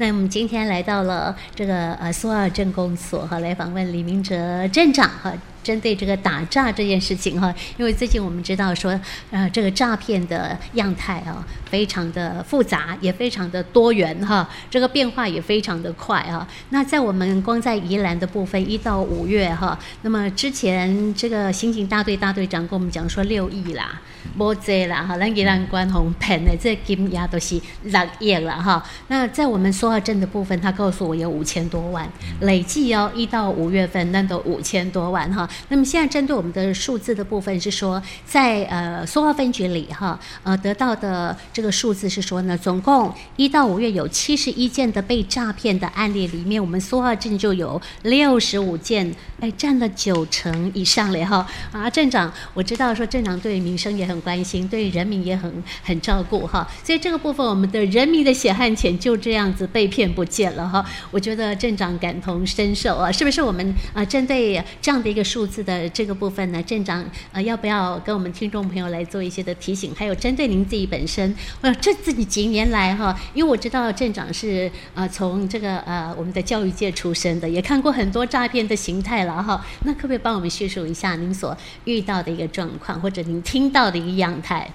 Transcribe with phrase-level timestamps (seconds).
[0.00, 5.30] 那我们今天来到了这个呃苏尔镇公所哈，来访问李明哲镇长哈。
[5.70, 8.98] 针对这个打诈这件事情哈，因为最近我们知道说，
[9.30, 16.44] 呃，这个诈骗的样态啊，非常的复杂，也非常的多元哈，这个变化也非常的快啊。
[16.70, 24.00] 那在我们光在宜兰的部分，一到五月哈，那么之前这个刑警大队大队长跟我们讲说六亿啦，
[24.36, 28.84] 无济啦哈，咱宜兰关红骗的这金额都是六亿了哈。
[29.06, 35.48] 那在我们苏澳镇的部分，他告诉我有五千多万，累计哦，一到五月份那都五千多万哈。
[35.68, 51.46] 那么现在针对我们的数字的部分是说，在呃苏澳分局里哈，呃得到的这个数字是说呢，总共一到五月有七十一件的被诈骗的案例里面，我们苏澳镇就有六十五件，哎，占了九成以上了哈。
[51.72, 60.84] 啊，镇长，我知道说镇长对民生也很关心，对人民也很很照顾哈，所以这个部分我们的人民的血汗钱就这样子被骗不见了哈。
[61.10, 67.02] 我觉得镇长感同身受啊，是不是我们啊针对这样的一个数数字的这个部分呢，镇长
[67.32, 69.94] 呃，要不要跟我们听众朋友来做一些的提醒？
[69.94, 79.64] 还有针对您自己本身，呃，这自己几年来哈，因为我知道镇长是呃从这个呃我们的教育界出身的，也看过很多诈骗的形态了哈。
[79.84, 84.70] 那可不可以帮我们叙述一下您所遇到的一个状况，或者您听到的一个样态？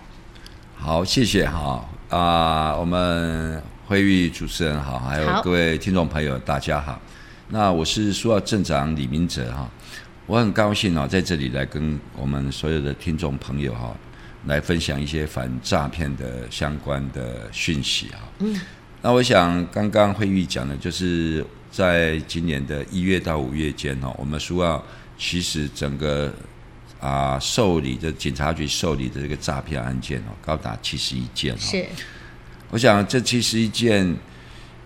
[0.76, 7.00] 好，谢谢哈啊、呃，我们会议主持人好，还有各位听众朋友大家好。
[7.50, 9.70] 那我是苏澳镇长李明哲哈。
[10.28, 13.96] 我很高兴啊，在这里来跟我们所有的听众朋友哈，
[14.48, 18.20] 来分享一些反诈骗的相关的讯息哈。
[18.40, 18.60] 嗯。
[19.04, 24.84] 那我想刚刚惠玉讲的，就是在今年的一月到五月间哈，我们苏澳
[25.16, 26.34] 其实整个
[27.00, 31.56] 啊受理的警察局受理的这个诈骗案件哦，高达七十一件。
[31.60, 31.86] 是。
[32.72, 34.18] 我想这七十一件。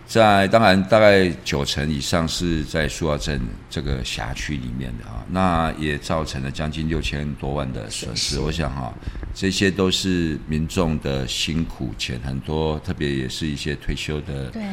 [0.09, 8.39] 在当然，大概九成以上是在苏澳镇这个辖区里面的啊，那也造成了将近六千多万的损失。
[8.39, 8.91] 我想哈，
[9.35, 14.63] 这些都是民众的辛苦钱，很多特别也是一些退休的，对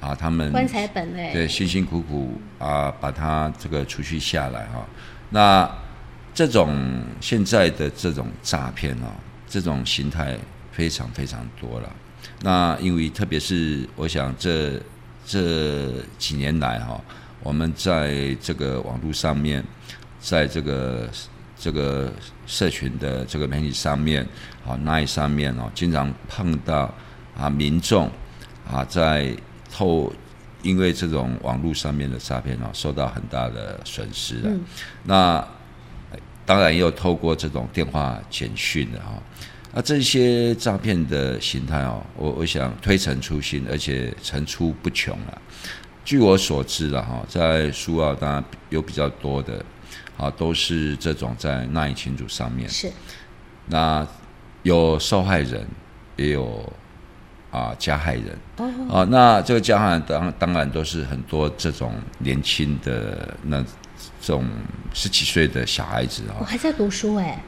[0.00, 4.82] 啊，他们棺材本嘞，对，辛辛苦苦啊，把它这个储蓄下来哈。
[5.28, 5.70] 那
[6.32, 6.74] 这种
[7.20, 9.12] 现在的这种诈骗啊，
[9.46, 10.38] 这种形态
[10.72, 11.92] 非常非常多了。
[12.42, 14.80] 那因为特别是我想这
[15.24, 17.00] 这几年来哈，
[17.42, 19.64] 我们在这个网络上面，
[20.20, 21.08] 在这个
[21.58, 22.12] 这个
[22.46, 24.26] 社群的这个媒体上面
[24.66, 26.94] 啊，那上面哦，经常碰到
[27.36, 28.10] 啊民众
[28.70, 29.34] 啊在
[29.72, 30.12] 透
[30.62, 34.50] 因为这种网络上面的诈骗哦，受到很大的损失了。
[35.04, 35.46] 那
[36.44, 39.20] 当然也有透过这种电话简讯的哈。
[39.76, 45.42] 那这些诈骗的形态哦，我我想推陈出新，而且层出不穷了。
[46.02, 49.62] 据我所知了哈，在苏澳当然有比较多的，
[50.16, 52.66] 啊，都是这种在赖群组上面。
[52.70, 52.90] 是。
[53.66, 54.06] 那
[54.62, 55.66] 有受害人，
[56.16, 56.72] 也有
[57.50, 58.38] 啊加害人。
[58.56, 58.72] 哦。
[58.90, 63.60] 啊，那这个加害人当当然都是很多这种年轻的那
[64.22, 64.42] 这种
[64.94, 66.36] 十几岁的小孩子啊。
[66.40, 67.38] 我还在读书哎。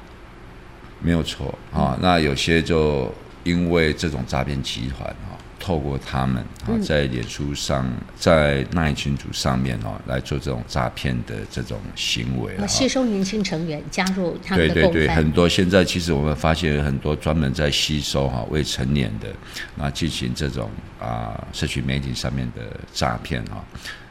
[1.01, 3.13] 没有错啊，那有些就
[3.45, 19.29] 因为这种诈骗集团啊，透过他们啊，在脸书上、在那一群组上面哦，来做这种诈骗的这种行为啊，吸收年轻成员加入他们的对对对，很多现在其实我们发现有很多专门在吸收哈未成年的，
[19.77, 20.69] 那进行这种
[21.01, 23.65] 啊社群媒体上面的诈骗哈，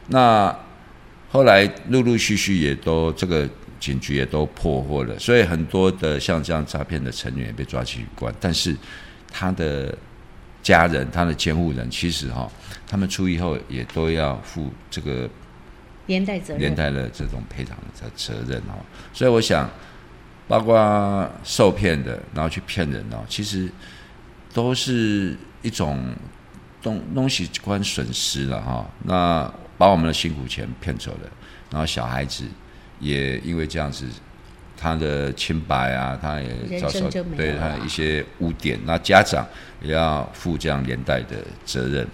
[0.08, 0.58] 那
[1.30, 3.47] 后来陆陆续续也都这个。
[3.80, 8.34] 警局也都破获了，所以很多的像这样诈骗的成员也被抓去关。
[8.40, 8.76] 但是
[9.32, 9.96] 他的
[10.64, 12.50] 家人、他的监护人，其实哈，
[12.88, 15.30] 他们出狱后也都要负这个
[16.08, 18.74] 连带责任，连带的这种赔偿的责任哦。
[19.14, 19.70] 所以我想，
[20.48, 23.70] 包括受骗的，然后去骗人哦，其实
[24.54, 26.14] 都是一种
[26.82, 28.90] 东东西关损失了哈。
[29.04, 31.30] 那把我们的辛苦钱骗走了，
[31.70, 32.44] 然后小孩子。
[32.99, 34.05] 也因为这样子，
[34.76, 39.46] 他的清白啊，他也遭受对他一些污点，那家长
[39.82, 42.08] 也要负这样连带的责任。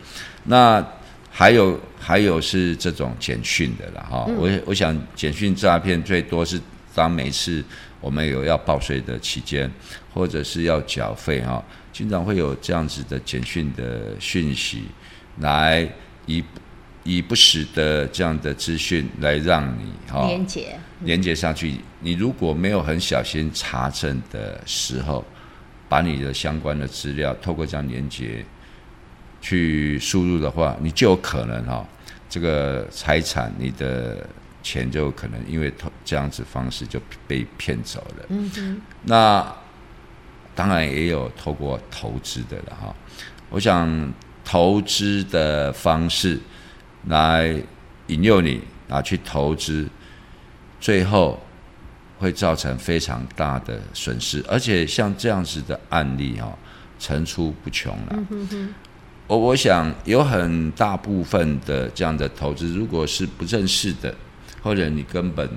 [0.43, 0.85] 那
[1.29, 6.59] 还有还有是这种简讯的了哈，我我想简讯诈骗最多是
[6.93, 7.63] 当每次
[7.99, 9.71] 我们有要报税的期间，
[10.13, 14.83] 或者是要缴费哈，经常会有这样子的简讯的讯息
[15.39, 15.87] 来
[16.25, 16.43] 以。
[17.03, 25.23] 以不实的这样的资讯来让你哈连接连接上去，你如果没有很小心查证的时候，
[25.89, 28.43] 把你的相关的资料透过这样连接
[29.41, 31.87] 去输入的话，你就有可能哈、哦，
[32.29, 34.25] 这个财产你的
[34.61, 35.71] 钱就有可能因为
[36.05, 38.25] 这样子方式就被骗走了。
[38.29, 38.81] 嗯哼。
[39.03, 39.55] 那
[40.55, 42.95] 当然也有透过投资的了哈。
[43.49, 44.13] 我想
[44.45, 46.39] 投资的方式
[47.07, 47.55] 来
[48.07, 49.87] 引诱你拿去投资，
[50.79, 51.39] 最后
[52.19, 56.57] 会造成非常大的损失，而且像这样子的案例哈、哦，
[56.99, 58.07] 层出不穷了。
[58.11, 58.73] 嗯哼哼。
[59.25, 64.13] 我我想有很大部分的这样的投资，如果是不认识的，
[64.61, 65.49] 或者你根本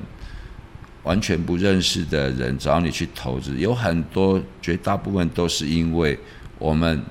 [1.03, 6.17] 完全不认识的人找你去投资，有很多绝大部分都是因为
[6.59, 7.03] 我们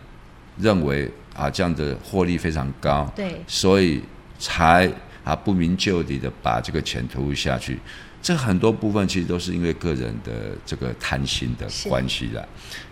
[0.57, 4.01] 认为啊这样的获利非常高，对，所以
[4.39, 4.91] 才
[5.23, 7.79] 啊不明就里的把这个钱投入下去。
[8.21, 12.43] 这很多部分其实都是因为个人的这个贪心的关系啦。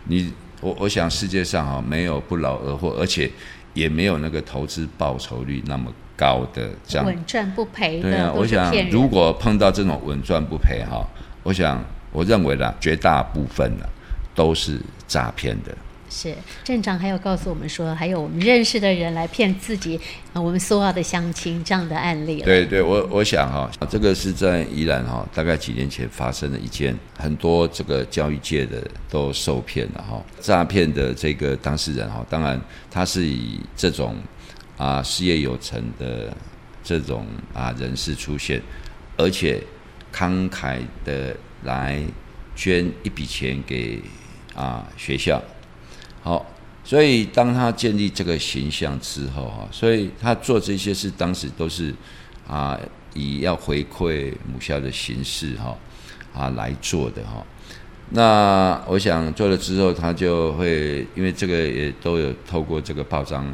[0.05, 0.33] 你。
[0.63, 3.29] 我我想世界上哈没有不劳而获，而且
[3.73, 8.03] 也没有那个投资报酬率那么高的这样稳赚不赔的。
[8.03, 11.05] 对啊，我想如果碰到这种稳赚不赔哈，
[11.43, 13.85] 我想我认为啦，绝大部分呢
[14.33, 15.77] 都是诈骗的。
[16.13, 19.99] 是镇长还有告诉我们说，还有我们认识的人来骗自己
[20.31, 22.41] 啊，我们苏澳的乡亲这样的案例。
[22.43, 30.23] 对对，我我想哈，这个是在宜兰哈，大概几年前发生的一件，很多这个教育界的都受骗了哈。
[30.39, 32.61] 诈骗的这个当事人哈，当然
[32.91, 34.15] 他是以这种
[34.77, 36.31] 啊事业有成的
[36.83, 38.61] 这种啊人士出现，
[39.17, 39.59] 而且
[40.13, 41.99] 慷慨的来
[42.55, 43.99] 捐一笔钱给
[44.53, 45.41] 啊学校。
[46.23, 46.45] 好，
[46.85, 51.93] 所以当他建立这个形象之后，哈，所以他做这些事，当时都是
[52.47, 52.79] 啊，
[53.13, 55.77] 以要回馈母校的形式，哈，
[56.33, 57.45] 啊来做的，哈。
[58.11, 63.45] 那我想做了之后，他就会因为这个也都有透过这个报章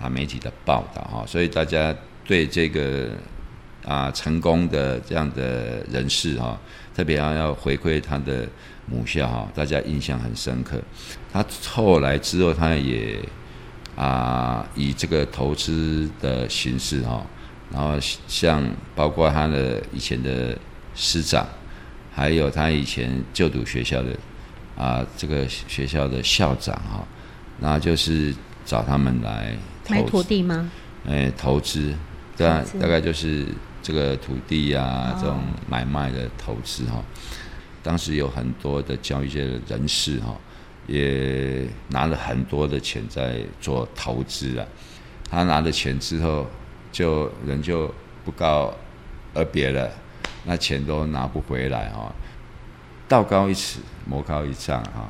[0.00, 1.92] 啊媒体的报道，哈，所以大家
[2.24, 3.10] 对这个
[3.84, 6.56] 啊成功的这样的人士，哈，
[6.94, 8.48] 特别要要回馈他的。
[8.86, 10.80] 母校哈，大家印象很深刻。
[11.32, 13.18] 他后来之后，他也
[13.96, 17.24] 啊以这个投资的形式哈，
[17.70, 17.94] 然后
[18.26, 18.62] 像
[18.94, 20.56] 包括他的以前的
[20.94, 21.46] 师长，
[22.12, 24.08] 还有他以前就读学校的
[24.76, 27.06] 啊这个学校的校长哈，
[27.60, 28.34] 然后就是
[28.64, 29.56] 找他们来
[29.88, 30.70] 买土地吗？
[31.06, 31.94] 哎，投资，
[32.36, 33.46] 大大概就是
[33.82, 35.38] 这个土地啊这种
[35.68, 37.02] 买卖的投资哈。
[37.82, 40.36] 当时有很多的教育界的人士哈，
[40.86, 44.66] 也拿了很多的钱在做投资啊。
[45.28, 46.46] 他拿了钱之后，
[46.92, 47.92] 就人就
[48.24, 48.72] 不告
[49.34, 49.90] 而别了，
[50.44, 52.12] 那钱都拿不回来哈。
[53.08, 55.08] 道高一尺，魔高一丈哈。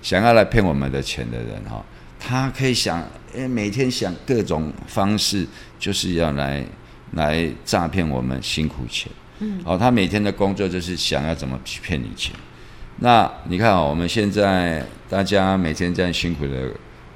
[0.00, 1.84] 想要来骗我们的钱的人哈，
[2.20, 3.02] 他可以想，
[3.34, 5.46] 诶，每天想各种方式，
[5.78, 6.64] 就是要来
[7.12, 9.10] 来诈骗我们辛苦钱。
[9.42, 12.32] 嗯，哦，他每天的工作就是想要怎么骗你钱。
[12.98, 16.70] 那你看哦，我们现在大家每天这样辛苦的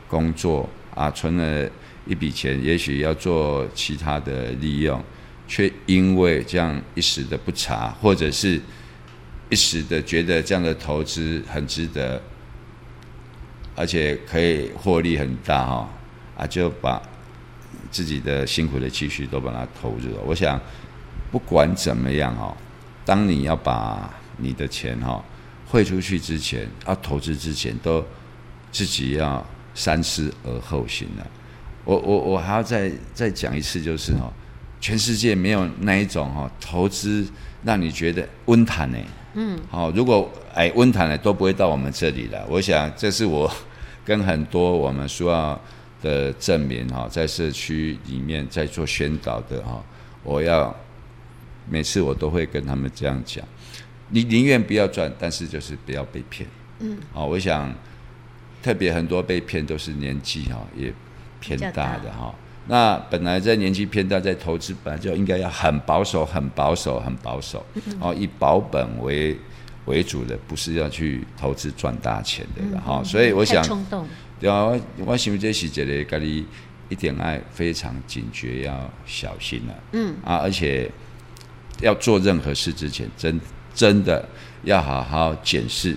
[0.09, 1.71] 工作啊，存了
[2.05, 5.01] 一笔钱，也许要做其他的利用，
[5.47, 8.61] 却因为这样一时的不查，或者是
[9.49, 12.21] 一时的觉得这样的投资很值得，
[13.77, 15.89] 而且可以获利很大哈，
[16.37, 17.01] 啊，就把
[17.93, 20.23] 自己的辛苦的积蓄都把它投入了。
[20.27, 20.61] 我想。
[21.37, 22.57] 不管怎么样哦，
[23.05, 25.23] 当你要把你的钱哈
[25.69, 28.03] 汇出去之前，要投资之前，都
[28.73, 31.27] 自己要三思而后行了。
[31.85, 34.33] 我我我还要再再讲一次，就是哈，
[34.81, 37.29] 全世界没有那一种哈投资
[37.63, 38.99] 让你觉得温谈呢。
[39.35, 42.43] 嗯，好，如果哎温谈呢都不会到我们这里来。
[42.49, 43.53] 我想这是我
[44.07, 45.61] 跟很多我们苏澳
[46.01, 49.85] 的证明哈，在社区里面在做宣导的哈，
[50.23, 50.75] 我要。
[51.69, 53.45] 每次我都会跟他们这样讲，
[54.11, 56.49] 你宁愿不要赚，但是就是不要被骗。
[56.79, 57.75] 嗯，好，我想
[58.63, 60.93] 特别很多被骗都是年纪哈也
[61.41, 62.33] 偏大的哈。
[62.69, 67.65] 那本来在年纪偏大，在投资本来就应该要很保守、很保守、很保守，
[68.01, 69.37] 哦，以保本为
[69.87, 73.03] 为主的，不是要去投资赚大钱的哈。
[73.03, 73.65] 所以我想，
[74.39, 76.47] 对啊，我我想这是一个家里
[76.89, 79.75] 一点爱非常警觉，要小心了。
[79.93, 80.89] 嗯啊，而且。
[81.81, 83.41] 要做任何事之前，真
[83.75, 84.27] 真的
[84.65, 85.97] 要好好检视，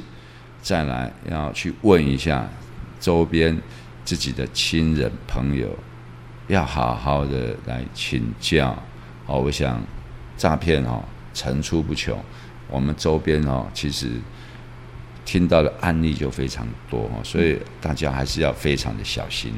[0.62, 2.48] 再来要去问一下
[3.00, 3.59] 周边
[4.03, 5.69] 自己的亲人朋友，
[6.48, 8.77] 要好好的来请教。
[9.25, 9.81] 哦，我想
[10.38, 12.17] 诈骗哦层出不穷，
[12.67, 14.09] 我们周边哦其实
[15.24, 19.53] 听到的案例就非常多哦，所以大家还是要非常的小心。